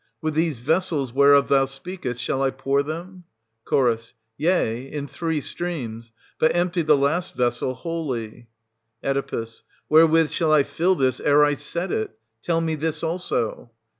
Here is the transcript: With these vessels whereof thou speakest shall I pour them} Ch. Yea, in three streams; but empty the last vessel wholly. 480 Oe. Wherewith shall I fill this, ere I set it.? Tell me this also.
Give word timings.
With 0.19 0.33
these 0.33 0.61
vessels 0.61 1.13
whereof 1.13 1.47
thou 1.47 1.65
speakest 1.65 2.19
shall 2.19 2.41
I 2.41 2.49
pour 2.49 2.81
them} 2.81 3.25
Ch. 3.69 4.15
Yea, 4.35 4.91
in 4.91 5.05
three 5.07 5.41
streams; 5.41 6.11
but 6.39 6.55
empty 6.55 6.81
the 6.81 6.97
last 6.97 7.35
vessel 7.35 7.75
wholly. 7.75 8.47
480 9.03 9.35
Oe. 9.35 9.45
Wherewith 9.89 10.31
shall 10.31 10.51
I 10.51 10.63
fill 10.63 10.95
this, 10.95 11.19
ere 11.19 11.45
I 11.45 11.53
set 11.53 11.91
it.? 11.91 12.17
Tell 12.41 12.61
me 12.61 12.73
this 12.73 13.03
also. 13.03 13.69